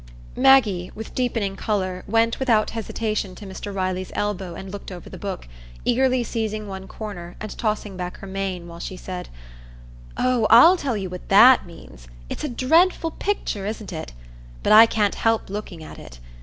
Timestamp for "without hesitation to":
2.39-3.45